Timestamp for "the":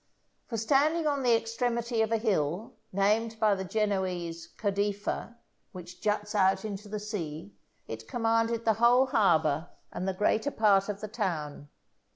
1.21-1.35, 3.53-3.63, 6.89-6.99, 8.65-8.73, 10.07-10.15, 11.01-11.07